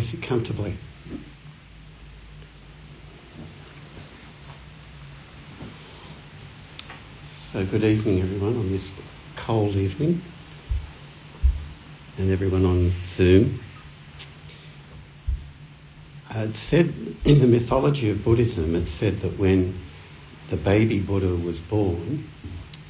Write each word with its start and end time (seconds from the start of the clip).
Sit 0.00 0.20
comfortably. 0.22 0.76
So, 7.52 7.64
good 7.64 7.82
evening, 7.82 8.20
everyone, 8.20 8.56
on 8.56 8.70
this 8.70 8.90
cold 9.36 9.74
evening, 9.74 10.20
and 12.18 12.30
everyone 12.30 12.66
on 12.66 12.92
Zoom. 13.08 13.60
It's 16.30 16.58
said 16.58 16.92
in 17.24 17.40
the 17.40 17.46
mythology 17.46 18.10
of 18.10 18.22
Buddhism, 18.22 18.74
it's 18.74 18.90
said 18.90 19.20
that 19.20 19.38
when 19.38 19.80
the 20.50 20.58
baby 20.58 21.00
Buddha 21.00 21.34
was 21.34 21.58
born, 21.58 22.28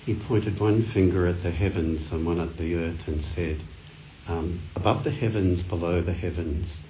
he 0.04 0.14
pointed 0.14 0.58
one 0.58 0.82
finger 0.82 1.26
at 1.28 1.44
the 1.44 1.52
heavens 1.52 2.10
and 2.10 2.26
one 2.26 2.40
at 2.40 2.56
the 2.56 2.74
earth 2.74 3.06
and 3.06 3.24
said, 3.24 3.60
um, 4.26 4.60
Above 4.74 5.04
the 5.04 5.12
heavens, 5.12 5.62
below 5.62 6.00
the 6.00 6.12
heavens, 6.12 6.80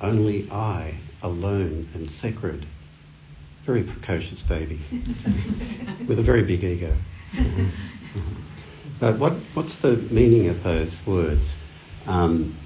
only 0.00 0.48
I, 0.50 0.94
alone 1.22 1.88
and 1.94 2.10
sacred. 2.10 2.66
Very 3.64 3.82
precocious 3.82 4.42
baby 4.42 4.80
with 6.06 6.18
a 6.18 6.22
very 6.22 6.42
big 6.42 6.64
ego. 6.64 6.94
But 9.00 9.18
what, 9.18 9.34
what's 9.54 9.76
the 9.76 9.96
meaning 9.96 10.48
of 10.48 10.62
those 10.62 11.04
words? 11.06 11.56
Um, 12.06 12.56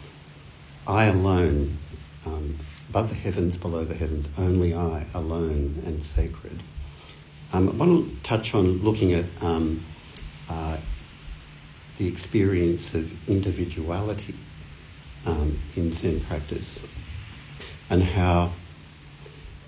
I 0.86 1.05
alone, 1.05 1.77
um, 2.24 2.58
above 2.88 3.10
the 3.10 3.14
heavens, 3.14 3.56
below 3.56 3.84
the 3.84 3.94
heavens, 3.94 4.28
only 4.39 4.74
I, 4.74 5.05
alone 5.14 5.83
and 5.84 6.05
sacred. 6.05 6.62
Um, 7.52 7.69
I 7.69 7.72
want 7.72 8.08
to 8.08 8.22
touch 8.22 8.55
on 8.55 8.78
looking 8.78 9.12
at 9.12 9.27
um, 9.42 9.84
uh, 10.48 10.78
the 11.98 12.08
experience 12.08 12.94
of 12.94 13.28
individuality 13.28 14.34
um, 15.27 15.58
in 15.77 15.92
Zen 15.92 16.20
practice 16.20 16.80
and 17.93 18.03
how, 18.03 18.51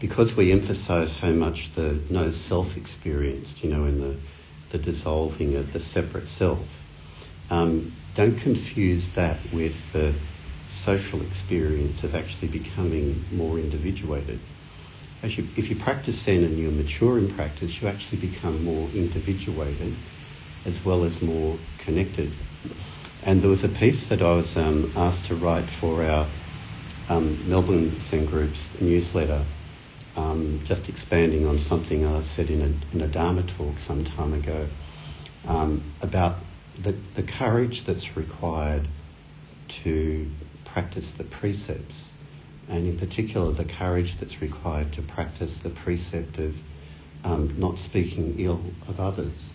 because 0.01 0.35
we 0.35 0.51
emphasize 0.51 1.13
so 1.13 1.31
much 1.31 1.71
the 1.75 1.99
no 2.09 2.31
self 2.31 2.75
experience, 2.79 3.63
you 3.63 3.69
know, 3.69 3.85
in 3.85 4.01
the, 4.01 4.17
the 4.71 4.79
dissolving 4.79 5.57
of 5.57 5.75
the 5.75 5.79
separate 5.79 6.31
self, 6.31 6.67
um, 7.51 7.93
don't 8.15 8.39
confuse 8.39 9.11
that 9.11 9.37
with 9.53 9.93
the 9.93 10.15
social 10.71 11.21
experience 11.21 12.03
of 12.03 12.15
actually 12.15 12.49
becoming 12.49 13.23
more 13.31 13.59
individuated. 13.59 14.39
As 15.23 15.37
you, 15.37 15.47
if 15.59 15.69
you 15.69 15.77
practice 15.77 16.19
Zen 16.23 16.45
and 16.45 16.59
you're 16.59 16.73
mature 16.73 17.19
in 17.19 17.29
practice, 17.29 17.83
you 17.83 17.89
actually 17.89 18.27
become 18.27 18.65
more 18.65 18.89
individuated 18.95 19.95
as 20.65 20.83
well 20.83 21.05
as 21.05 21.21
more 21.21 21.59
connected. 21.77 22.33
And 23.23 23.43
there 23.43 23.51
was 23.51 23.65
a 23.65 23.69
piece 23.69 24.09
that 24.09 24.23
I 24.23 24.35
was 24.35 24.57
um, 24.57 24.93
asked 24.97 25.27
to 25.27 25.35
write 25.35 25.69
for 25.69 26.03
our 26.03 26.27
um, 27.09 27.49
Melbourne 27.49 28.01
Zen 28.01 28.27
Group's 28.27 28.69
newsletter, 28.81 29.45
um, 30.17 30.61
just 30.65 30.89
expanding 30.89 31.47
on 31.47 31.59
something 31.59 32.07
I 32.07 32.23
said 32.23 32.51
in 32.51 32.63
a, 32.63 32.95
in 32.95 33.01
a 33.01 33.09
Dharma 33.09 33.43
talk 33.43 33.79
some 33.79 34.05
time 34.05 34.33
ago 34.33 34.67
um, 35.47 35.83
about 36.01 36.39
the, 36.79 36.93
the 37.15 37.23
courage 37.23 37.85
that's 37.85 38.17
required 38.17 38.89
to 39.69 40.31
practice 40.65 41.13
the 41.13 41.25
precepts, 41.25 42.09
and 42.69 42.87
in 42.87 42.99
particular 42.99 43.53
the 43.53 43.65
courage 43.65 44.17
that's 44.19 44.41
required 44.41 44.93
to 44.93 45.03
practice 45.03 45.59
the 45.59 45.71
precept 45.71 46.39
of 46.39 46.57
um, 47.25 47.55
not 47.59 47.79
speaking 47.79 48.37
ill 48.39 48.63
of 48.89 49.01
others, 49.01 49.51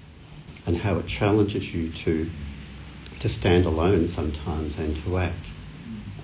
and 0.65 0.77
how 0.77 0.97
it 0.97 1.07
challenges 1.07 1.73
you 1.73 1.89
to 1.89 2.29
to 3.19 3.27
stand 3.27 3.65
alone 3.65 4.07
sometimes 4.07 4.77
and 4.77 4.95
to 4.95 5.17
act 5.17 5.51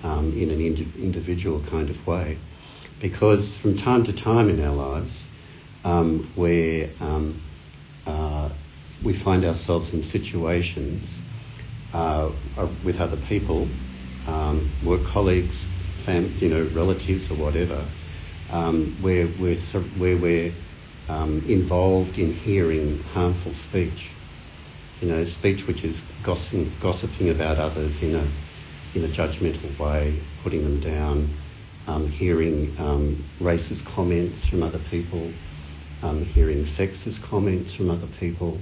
um, 0.02 0.32
in 0.32 0.50
an 0.50 0.60
ind- 0.60 0.92
individual 0.98 1.60
kind 1.60 1.90
of 1.90 2.06
way. 2.06 2.38
Because 3.00 3.56
from 3.56 3.76
time 3.76 4.04
to 4.04 4.12
time 4.12 4.48
in 4.48 4.64
our 4.64 4.74
lives, 4.74 5.26
um, 5.84 6.24
where 6.34 6.90
um, 7.00 7.40
uh, 8.06 8.50
we 9.02 9.12
find 9.12 9.44
ourselves 9.44 9.92
in 9.92 10.02
situations 10.02 11.20
uh, 11.92 12.30
with 12.82 13.00
other 13.00 13.16
people, 13.16 13.68
um, 14.26 14.70
work 14.82 15.04
colleagues, 15.04 15.66
fam- 16.04 16.34
you 16.38 16.48
know, 16.48 16.62
relatives 16.72 17.30
or 17.30 17.34
whatever, 17.34 17.84
um, 18.50 18.96
where 19.00 19.26
we're, 19.26 19.56
where 19.56 20.16
we're 20.16 20.54
um, 21.08 21.44
involved 21.46 22.18
in 22.18 22.32
hearing 22.32 23.02
harmful 23.14 23.54
speech. 23.54 24.10
You 25.00 25.08
know, 25.08 25.24
speech 25.24 25.66
which 25.66 25.84
is 25.84 26.02
gossiping, 26.22 26.74
gossiping 26.80 27.28
about 27.28 27.58
others 27.58 28.02
in 28.02 28.14
a 28.14 28.26
in 28.96 29.04
a 29.04 29.08
judgmental 29.08 29.78
way, 29.78 30.18
putting 30.42 30.64
them 30.64 30.80
down, 30.80 31.28
um, 31.86 32.08
hearing 32.08 32.74
um, 32.80 33.22
racist 33.40 33.84
comments 33.84 34.46
from 34.46 34.62
other 34.62 34.78
people, 34.90 35.30
um, 36.02 36.24
hearing 36.24 36.64
sexist 36.64 37.22
comments 37.22 37.74
from 37.74 37.90
other 37.90 38.06
people, 38.18 38.58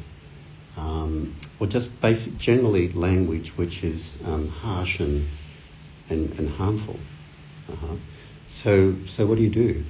um, 0.76 1.32
or 1.60 1.68
just 1.68 2.00
basic, 2.00 2.36
generally 2.36 2.90
language 2.92 3.56
which 3.56 3.84
is 3.84 4.12
um, 4.24 4.48
harsh 4.48 4.98
and, 4.98 5.26
and, 6.10 6.36
and 6.38 6.50
harmful. 6.50 6.98
Uh-huh. 7.70 7.94
So, 8.48 8.96
so 9.06 9.26
what 9.26 9.36
do 9.36 9.44
you 9.44 9.50
do? 9.50 9.84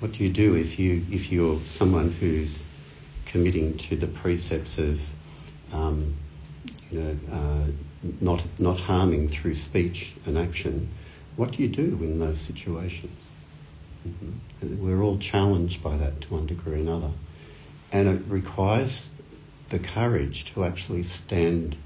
What 0.00 0.12
do 0.12 0.24
you 0.24 0.30
do 0.30 0.56
if 0.56 0.80
you 0.80 1.06
if 1.12 1.30
you're 1.30 1.60
someone 1.64 2.10
who's 2.10 2.64
committing 3.26 3.78
to 3.78 3.94
the 3.94 4.08
precepts 4.08 4.78
of 4.78 5.00
um, 5.72 6.16
you 6.92 6.98
know, 6.98 7.16
not, 8.20 8.42
not 8.58 8.78
harming 8.78 9.28
through 9.28 9.54
speech 9.54 10.14
and 10.26 10.36
action, 10.38 10.88
what 11.36 11.52
do 11.52 11.62
you 11.62 11.68
do 11.68 11.98
in 12.02 12.18
those 12.18 12.40
situations? 12.40 13.30
Mm-hmm. 14.06 14.84
We're 14.84 15.02
all 15.02 15.18
challenged 15.18 15.82
by 15.82 15.96
that 15.96 16.20
to 16.22 16.32
one 16.32 16.46
degree 16.46 16.74
or 16.74 16.76
another. 16.76 17.10
And 17.92 18.08
it 18.08 18.22
requires 18.28 19.08
the 19.68 19.78
courage 19.78 20.52
to 20.52 20.64
actually 20.64 21.02
stand 21.04 21.76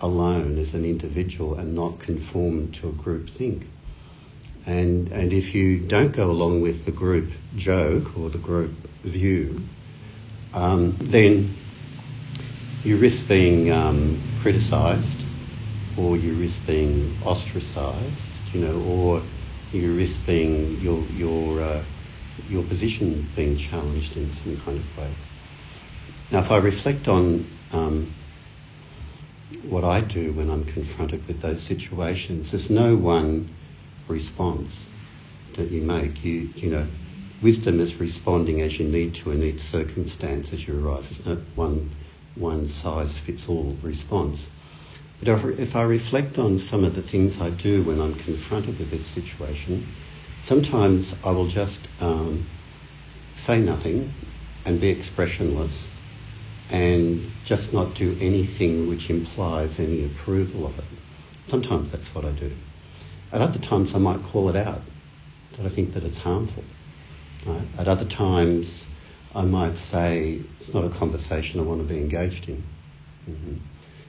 alone 0.00 0.58
as 0.58 0.74
an 0.74 0.84
individual 0.84 1.54
and 1.54 1.74
not 1.74 1.98
conform 2.00 2.72
to 2.72 2.88
a 2.88 2.92
group 2.92 3.28
think. 3.28 3.66
And, 4.66 5.08
and 5.08 5.32
if 5.32 5.54
you 5.54 5.78
don't 5.78 6.12
go 6.12 6.30
along 6.30 6.60
with 6.60 6.84
the 6.84 6.92
group 6.92 7.30
joke 7.56 8.16
or 8.16 8.30
the 8.30 8.38
group 8.38 8.72
view, 9.04 9.62
um, 10.54 10.96
then 11.00 11.54
you 12.84 12.96
risk 12.96 13.28
being 13.28 13.70
um, 13.70 14.20
criticised, 14.40 15.21
or 15.96 16.16
you 16.16 16.34
risk 16.34 16.66
being 16.66 17.16
ostracised, 17.24 18.54
you 18.54 18.60
know, 18.60 18.80
or 18.82 19.22
you 19.72 19.94
risk 19.94 20.24
being 20.26 20.80
your 20.80 21.04
your 21.12 21.62
uh, 21.62 21.82
your 22.48 22.62
position 22.64 23.28
being 23.36 23.56
challenged 23.56 24.16
in 24.16 24.32
some 24.32 24.56
kind 24.58 24.78
of 24.78 24.98
way. 24.98 25.10
Now, 26.30 26.40
if 26.40 26.50
I 26.50 26.58
reflect 26.58 27.08
on 27.08 27.46
um, 27.72 28.12
what 29.64 29.84
I 29.84 30.00
do 30.00 30.32
when 30.32 30.50
I'm 30.50 30.64
confronted 30.64 31.26
with 31.26 31.42
those 31.42 31.62
situations, 31.62 32.50
there's 32.50 32.70
no 32.70 32.96
one 32.96 33.48
response 34.08 34.88
that 35.56 35.70
you 35.70 35.82
make. 35.82 36.24
You 36.24 36.48
you 36.56 36.70
know, 36.70 36.86
wisdom 37.42 37.80
is 37.80 37.94
responding 37.96 38.62
as 38.62 38.78
you 38.78 38.88
need 38.88 39.14
to 39.16 39.30
in 39.30 39.42
each 39.42 39.60
circumstance 39.60 40.52
as 40.52 40.66
you 40.66 40.78
arise. 40.78 41.10
There's 41.10 41.26
no 41.26 41.42
one 41.54 41.90
one 42.34 42.68
size 42.68 43.18
fits 43.18 43.48
all 43.48 43.76
response. 43.82 44.48
But 45.24 45.60
if 45.60 45.76
I 45.76 45.82
reflect 45.82 46.36
on 46.38 46.58
some 46.58 46.82
of 46.82 46.96
the 46.96 47.02
things 47.02 47.40
I 47.40 47.50
do 47.50 47.84
when 47.84 48.00
I'm 48.00 48.14
confronted 48.14 48.76
with 48.80 48.90
this 48.90 49.06
situation, 49.06 49.86
sometimes 50.42 51.14
I 51.22 51.30
will 51.30 51.46
just 51.46 51.86
um, 52.00 52.44
say 53.36 53.60
nothing 53.60 54.12
and 54.64 54.80
be 54.80 54.88
expressionless 54.88 55.88
and 56.70 57.30
just 57.44 57.72
not 57.72 57.94
do 57.94 58.16
anything 58.20 58.88
which 58.88 59.10
implies 59.10 59.78
any 59.78 60.04
approval 60.06 60.66
of 60.66 60.76
it. 60.76 60.84
Sometimes 61.44 61.92
that's 61.92 62.12
what 62.16 62.24
I 62.24 62.32
do. 62.32 62.50
At 63.32 63.42
other 63.42 63.60
times 63.60 63.94
I 63.94 63.98
might 63.98 64.24
call 64.24 64.48
it 64.48 64.56
out 64.56 64.82
that 65.56 65.66
I 65.66 65.68
think 65.68 65.94
that 65.94 66.02
it's 66.02 66.18
harmful. 66.18 66.64
Right? 67.46 67.62
At 67.78 67.86
other 67.86 68.06
times 68.06 68.86
I 69.36 69.44
might 69.44 69.78
say 69.78 70.40
it's 70.58 70.74
not 70.74 70.84
a 70.84 70.88
conversation 70.88 71.60
I 71.60 71.62
want 71.62 71.80
to 71.80 71.86
be 71.86 72.00
engaged 72.00 72.48
in. 72.48 72.64
Mm-hmm. 73.28 73.56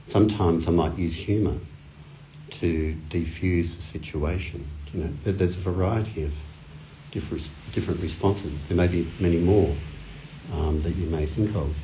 Sometimes 0.06 0.68
I 0.68 0.70
might 0.70 0.98
use 0.98 1.14
humour 1.14 1.56
to 2.50 2.96
defuse 3.08 3.76
the 3.76 3.82
situation. 3.82 4.66
You 4.92 5.04
know, 5.04 5.12
there's 5.24 5.56
a 5.56 5.60
variety 5.60 6.24
of 6.24 6.32
different 7.10 7.48
different 7.72 8.00
responses. 8.00 8.66
There 8.66 8.76
may 8.76 8.86
be 8.86 9.10
many 9.18 9.38
more 9.38 9.74
um, 10.52 10.82
that 10.82 10.94
you 10.94 11.06
may 11.06 11.26
think 11.26 11.54
of. 11.56 11.74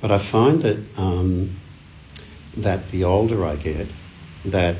But 0.00 0.10
I 0.10 0.18
find 0.18 0.62
that 0.62 0.78
um, 0.96 1.56
that 2.56 2.88
the 2.90 3.04
older 3.04 3.44
I 3.44 3.56
get, 3.56 3.88
that 4.46 4.76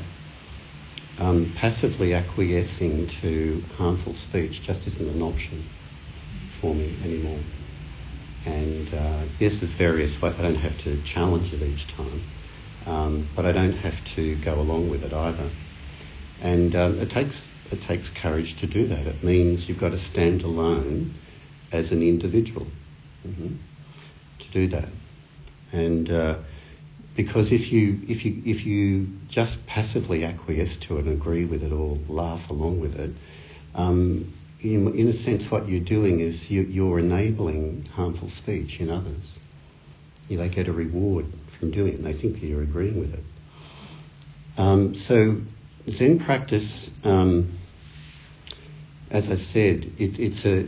um, 1.19 1.51
passively 1.55 2.13
acquiescing 2.13 3.07
to 3.07 3.63
harmful 3.77 4.13
speech 4.13 4.63
just 4.63 4.87
isn't 4.87 5.07
an 5.07 5.21
option 5.21 5.63
for 6.59 6.73
me 6.73 6.93
anymore. 7.03 7.39
And 8.45 8.93
uh, 8.93 9.21
yes, 9.39 9.59
there's 9.59 9.71
various 9.71 10.21
ways. 10.21 10.39
I 10.39 10.41
don't 10.43 10.55
have 10.55 10.77
to 10.79 11.01
challenge 11.03 11.53
it 11.53 11.61
each 11.61 11.87
time, 11.87 12.23
um, 12.85 13.27
but 13.35 13.45
I 13.45 13.51
don't 13.51 13.77
have 13.77 14.03
to 14.15 14.35
go 14.35 14.59
along 14.59 14.89
with 14.89 15.03
it 15.03 15.13
either. 15.13 15.49
And 16.41 16.75
um, 16.75 16.99
it 16.99 17.09
takes 17.09 17.45
it 17.71 17.81
takes 17.81 18.09
courage 18.09 18.55
to 18.57 18.67
do 18.67 18.87
that. 18.87 19.07
It 19.07 19.23
means 19.23 19.67
you've 19.67 19.79
got 19.79 19.91
to 19.91 19.97
stand 19.97 20.43
alone 20.43 21.13
as 21.71 21.91
an 21.91 22.01
individual 22.03 22.67
mm-hmm, 23.25 23.55
to 24.39 24.47
do 24.51 24.67
that. 24.67 24.89
And 25.71 26.09
uh, 26.11 26.37
because 27.15 27.51
if 27.51 27.71
you 27.71 28.01
if 28.07 28.25
you 28.25 28.41
if 28.45 28.65
you 28.65 29.07
just 29.29 29.65
passively 29.67 30.25
acquiesce 30.25 30.77
to 30.77 30.97
it 30.97 31.05
and 31.05 31.13
agree 31.13 31.45
with 31.45 31.63
it 31.63 31.71
or 31.71 31.97
laugh 32.07 32.49
along 32.49 32.79
with 32.79 32.99
it, 32.99 33.13
um, 33.75 34.31
in, 34.63 35.07
a 35.07 35.13
sense, 35.13 35.51
what 35.51 35.67
you're 35.67 35.79
doing 35.79 36.21
is 36.21 36.49
you, 36.49 36.61
you're 36.61 36.99
enabling 36.99 37.85
harmful 37.93 38.29
speech 38.29 38.79
in 38.79 38.89
others. 38.89 39.39
They 40.29 40.49
get 40.49 40.67
a 40.67 40.73
reward 40.73 41.27
from 41.59 41.71
doing 41.71 41.93
it, 41.93 41.95
and 41.97 42.05
they 42.05 42.13
think 42.13 42.41
you're 42.41 42.63
agreeing 42.63 42.99
with 42.99 43.13
it. 43.13 43.23
Um, 44.57 44.95
so 44.95 45.41
Zen 45.89 46.19
practice, 46.19 46.89
um, 47.03 47.51
as 49.11 49.29
I 49.29 49.35
said, 49.35 49.91
it, 49.99 50.17
it's 50.19 50.45
a 50.45 50.67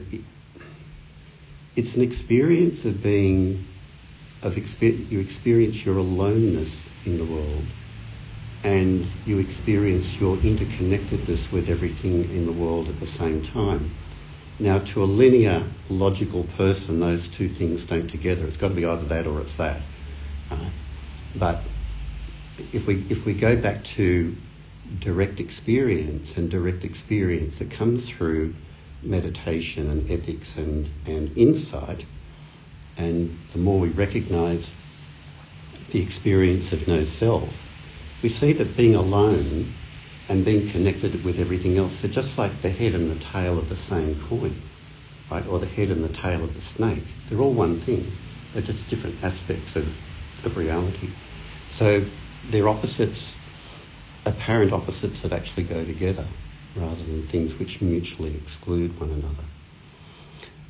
it's 1.76 1.96
an 1.96 2.04
experience 2.04 2.86
of 2.86 3.02
being 3.02 3.66
of 4.44 4.56
exper- 4.56 5.10
you 5.10 5.20
experience 5.20 5.84
your 5.84 5.98
aloneness 5.98 6.90
in 7.06 7.18
the 7.18 7.26
world 7.26 7.66
and 8.66 9.06
you 9.28 9.38
experience 9.38 10.20
your 10.20 10.38
interconnectedness 10.38 11.52
with 11.52 11.70
everything 11.70 12.26
in 12.36 12.48
the 12.48 12.52
world 12.52 12.90
at 12.90 13.00
the 13.00 13.06
same 13.06 13.44
time. 13.44 13.94
Now, 14.58 14.80
to 14.80 15.04
a 15.04 15.06
linear, 15.06 15.62
logical 15.88 16.46
person, 16.58 17.00
those 17.00 17.28
two 17.28 17.48
things 17.48 17.84
don't 17.84 18.10
together. 18.10 18.48
It's 18.48 18.58
got 18.58 18.70
to 18.70 18.74
be 18.74 18.84
either 18.84 19.06
that 19.06 19.28
or 19.28 19.40
it's 19.42 19.54
that. 19.56 19.82
Right? 20.50 20.72
But 21.36 21.62
if 22.74 22.88
we 22.88 23.06
if 23.10 23.24
we 23.24 23.36
go 23.36 23.56
back 23.56 23.84
to 23.84 24.36
direct 25.00 25.40
experience 25.40 26.36
and 26.38 26.50
direct 26.50 26.84
experience 26.84 27.60
that 27.60 27.70
comes 27.70 28.10
through 28.10 28.56
meditation 29.04 29.92
and 29.92 30.10
ethics 30.10 30.58
and, 30.58 30.90
and 31.06 31.38
insight, 31.38 32.04
and 32.98 33.38
the 33.52 33.60
more 33.60 33.80
we 33.80 33.90
recognize 33.90 34.74
the 35.92 36.02
experience 36.02 36.72
of 36.72 36.88
no 36.88 37.04
self, 37.04 37.54
we 38.26 38.30
see 38.30 38.54
that 38.54 38.76
being 38.76 38.96
alone 38.96 39.72
and 40.30 40.44
being 40.44 40.68
connected 40.72 41.24
with 41.24 41.40
everything 41.40 41.78
else 41.78 42.04
are 42.04 42.08
just 42.08 42.40
like 42.40 42.60
the 42.64 42.70
head 42.72 42.96
and 42.96 43.12
the 43.12 43.24
tail 43.24 43.60
of 43.60 43.70
the 43.70 43.76
same 43.76 44.20
coin, 44.22 44.60
right? 45.30 45.46
Or 45.46 45.60
the 45.60 45.68
head 45.68 45.92
and 45.92 46.04
the 46.04 46.10
tail 46.10 46.44
of 46.44 46.56
the 46.56 46.62
snake. 46.62 47.04
They're 47.30 47.40
all 47.40 47.54
one 47.54 47.80
thing. 47.82 48.12
They're 48.52 48.64
just 48.64 48.90
different 48.90 49.24
aspects 49.24 49.76
of, 49.76 49.88
of 50.44 50.58
reality. 50.58 51.12
So 51.70 52.04
they're 52.50 52.68
opposites, 52.68 53.36
apparent 54.26 54.74
opposites 54.74 55.22
that 55.22 55.32
actually 55.32 55.66
go 55.66 55.86
together 55.86 56.26
rather 56.76 56.96
than 56.96 57.22
things 57.22 57.54
which 57.60 57.80
mutually 57.80 58.36
exclude 58.38 59.00
one 59.00 59.12
another. 59.12 59.44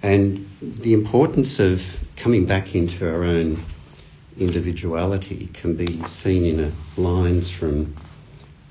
And 0.03 0.45
the 0.61 0.91
importance 0.91 1.61
of 1.61 1.81
coming 2.17 2.47
back 2.47 2.75
into 2.75 3.09
our 3.09 3.23
own 3.23 3.63
individuality 4.39 5.49
can 5.53 5.75
be 5.75 6.05
seen 6.07 6.45
in 6.45 6.59
a, 6.59 6.99
lines 6.99 7.49
from 7.49 7.95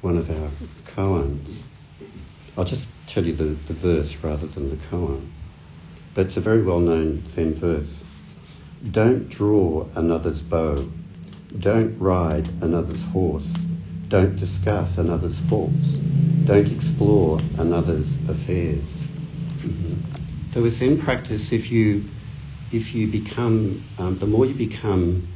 one 0.03 0.17
of 0.17 0.31
our 0.31 0.51
koans. 0.87 1.57
I'll 2.57 2.65
just 2.65 2.89
tell 3.07 3.25
you 3.25 3.35
the, 3.35 3.45
the 3.45 3.75
verse 3.75 4.17
rather 4.17 4.47
than 4.47 4.71
the 4.71 4.77
koan. 4.77 5.31
But 6.15 6.27
it's 6.27 6.37
a 6.37 6.41
very 6.41 6.63
well 6.63 6.81
known 6.81 7.25
Zen 7.29 7.55
verse. 7.55 8.05
Don't 8.91 9.29
draw 9.29 9.87
another's 9.95 10.43
bow. 10.43 10.89
Don't 11.59 11.99
ride 11.99 12.49
another's 12.63 13.03
horse. 13.03 13.47
Don't 14.09 14.37
discuss 14.37 14.99
another's 14.99 15.41
faults. 15.41 15.97
Don't 16.45 16.71
explore 16.71 17.41
another's 17.59 18.15
affairs. 18.29 18.85
Mm-hmm. 19.63 20.51
So 20.53 20.63
with 20.63 20.75
Zen 20.75 21.01
practice, 21.01 21.53
if 21.53 21.73
you 21.73 22.05
if 22.71 22.95
you 22.95 23.07
become 23.07 23.83
um, 23.99 24.19
the 24.19 24.27
more 24.27 24.47
you 24.47 24.55
become 24.55 25.27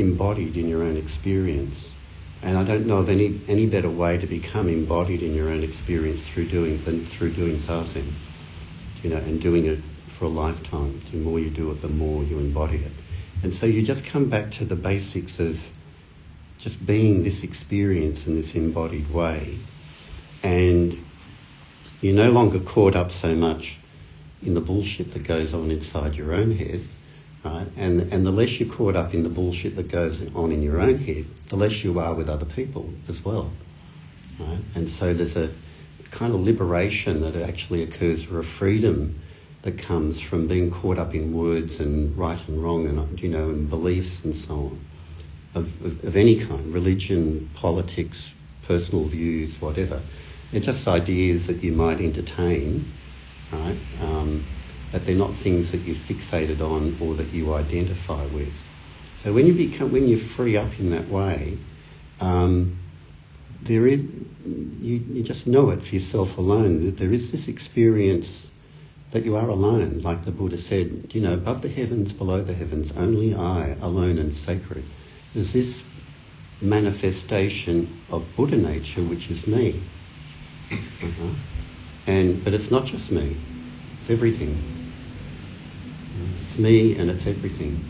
embodied 0.00 0.56
in 0.56 0.68
your 0.68 0.82
own 0.82 0.96
experience, 0.96 1.90
and 2.42 2.56
I 2.56 2.64
don't 2.64 2.86
know 2.86 2.98
of 2.98 3.08
any 3.08 3.40
any 3.48 3.66
better 3.66 3.90
way 3.90 4.18
to 4.18 4.26
become 4.26 4.68
embodied 4.68 5.22
in 5.22 5.34
your 5.34 5.48
own 5.48 5.62
experience 5.62 6.26
through 6.26 6.48
doing 6.48 6.82
than 6.84 7.04
through 7.04 7.32
doing 7.32 7.58
zazen, 7.58 8.12
you 9.02 9.10
know, 9.10 9.18
and 9.18 9.40
doing 9.40 9.66
it 9.66 9.80
for 10.08 10.24
a 10.24 10.28
lifetime. 10.28 11.00
The 11.10 11.18
more 11.18 11.38
you 11.38 11.50
do 11.50 11.70
it, 11.70 11.82
the 11.82 11.88
more 11.88 12.24
you 12.24 12.38
embody 12.38 12.78
it, 12.78 12.92
and 13.42 13.52
so 13.52 13.66
you 13.66 13.82
just 13.82 14.04
come 14.04 14.28
back 14.28 14.50
to 14.52 14.64
the 14.64 14.76
basics 14.76 15.40
of 15.40 15.58
just 16.58 16.84
being 16.84 17.22
this 17.22 17.42
experience 17.42 18.26
in 18.26 18.36
this 18.36 18.54
embodied 18.54 19.10
way. 19.10 19.58
And 20.42 21.04
you're 22.00 22.14
no 22.14 22.30
longer 22.30 22.60
caught 22.60 22.96
up 22.96 23.12
so 23.12 23.34
much 23.34 23.78
in 24.42 24.54
the 24.54 24.60
bullshit 24.60 25.12
that 25.12 25.24
goes 25.24 25.52
on 25.52 25.70
inside 25.70 26.16
your 26.16 26.34
own 26.34 26.56
head, 26.56 26.80
right? 27.44 27.66
And, 27.76 28.12
and 28.12 28.26
the 28.26 28.30
less 28.30 28.60
you're 28.60 28.68
caught 28.68 28.96
up 28.96 29.14
in 29.14 29.22
the 29.22 29.28
bullshit 29.28 29.76
that 29.76 29.88
goes 29.88 30.22
on 30.34 30.52
in 30.52 30.62
your 30.62 30.80
own 30.80 30.98
head, 30.98 31.26
the 31.48 31.56
less 31.56 31.82
you 31.84 31.98
are 31.98 32.14
with 32.14 32.28
other 32.28 32.46
people 32.46 32.92
as 33.08 33.24
well, 33.24 33.50
right? 34.38 34.60
And 34.74 34.90
so 34.90 35.14
there's 35.14 35.36
a 35.36 35.50
kind 36.10 36.34
of 36.34 36.40
liberation 36.40 37.22
that 37.22 37.36
actually 37.36 37.82
occurs 37.82 38.26
or 38.30 38.40
a 38.40 38.44
freedom 38.44 39.20
that 39.62 39.78
comes 39.78 40.20
from 40.20 40.46
being 40.48 40.70
caught 40.70 40.98
up 40.98 41.14
in 41.14 41.32
words 41.32 41.80
and 41.80 42.16
right 42.16 42.48
and 42.48 42.62
wrong 42.62 42.86
and, 42.86 43.20
you 43.20 43.28
know, 43.28 43.50
and 43.50 43.68
beliefs 43.68 44.24
and 44.24 44.36
so 44.36 44.54
on 44.54 44.80
of, 45.54 45.84
of, 45.84 46.04
of 46.04 46.16
any 46.16 46.40
kind, 46.40 46.72
religion, 46.72 47.50
politics, 47.54 48.32
personal 48.66 49.04
views, 49.04 49.60
whatever. 49.60 50.00
They're 50.52 50.60
just 50.60 50.86
ideas 50.88 51.46
that 51.48 51.62
you 51.62 51.72
might 51.72 52.00
entertain, 52.00 52.90
right? 53.52 53.76
Um, 54.00 54.44
but 54.92 55.04
they're 55.06 55.14
not 55.14 55.34
things 55.34 55.72
that 55.72 55.80
you're 55.82 55.94
fixated 55.96 56.60
on 56.60 56.96
or 57.00 57.14
that 57.14 57.32
you 57.32 57.54
identify 57.54 58.24
with. 58.26 58.52
So 59.16 59.32
when 59.32 59.46
you 59.46 59.52
become, 59.52 59.92
when 59.92 60.08
you 60.08 60.16
free 60.16 60.56
up 60.56 60.78
in 60.78 60.90
that 60.90 61.08
way, 61.08 61.58
um, 62.20 62.76
there 63.62 63.86
is, 63.86 64.00
you, 64.00 64.96
you 65.12 65.22
just 65.22 65.46
know 65.46 65.70
it 65.70 65.82
for 65.82 65.94
yourself 65.94 66.38
alone 66.38 66.86
that 66.86 66.96
there 66.96 67.12
is 67.12 67.30
this 67.30 67.48
experience 67.48 68.50
that 69.12 69.24
you 69.24 69.36
are 69.36 69.48
alone, 69.48 70.00
like 70.02 70.24
the 70.24 70.30
Buddha 70.30 70.56
said, 70.56 71.12
you 71.12 71.20
know, 71.20 71.34
above 71.34 71.62
the 71.62 71.68
heavens, 71.68 72.12
below 72.12 72.42
the 72.42 72.54
heavens, 72.54 72.92
only 72.96 73.34
I, 73.34 73.76
alone 73.80 74.18
and 74.18 74.34
sacred 74.34 74.84
is 75.34 75.52
this 75.52 75.84
manifestation 76.60 78.04
of 78.10 78.36
Buddha 78.36 78.56
nature, 78.56 79.02
which 79.02 79.30
is 79.30 79.46
me. 79.46 79.82
Uh-huh. 80.70 81.30
And 82.06 82.42
but 82.44 82.54
it's 82.54 82.70
not 82.70 82.86
just 82.86 83.12
me; 83.12 83.36
it's 84.00 84.10
everything. 84.10 84.79
It's 86.44 86.58
me, 86.58 86.96
and 86.96 87.10
it's 87.10 87.26
everything. 87.26 87.84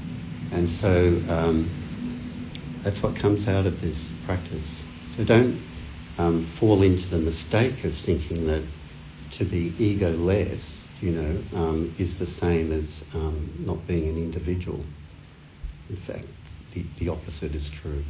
And 0.53 0.71
so 0.71 1.21
um, 1.29 1.71
that's 2.83 3.03
what 3.03 3.17
comes 3.17 3.49
out 3.49 3.67
of 3.67 3.81
this 3.81 4.13
practice. 4.27 4.83
So 5.17 5.25
don't 5.25 5.61
um, 6.19 6.43
fall 6.43 6.83
into 6.83 7.09
the 7.09 7.19
mistake 7.19 7.85
of 7.85 7.95
thinking 7.95 8.47
that 8.47 8.63
to 9.33 9.45
be 9.45 9.73
ego-less, 9.79 10.87
you 11.01 11.13
know, 11.13 11.59
um, 11.59 11.95
is 11.99 12.19
the 12.19 12.27
same 12.27 12.73
as 12.73 13.03
um, 13.15 13.53
not 13.61 13.87
being 13.87 14.09
an 14.09 14.17
individual. 14.17 14.85
In 15.89 15.97
fact, 15.97 16.27
the, 16.73 16.85
the 16.99 17.09
opposite 17.09 17.55
is 17.55 17.69
true. 17.71 18.05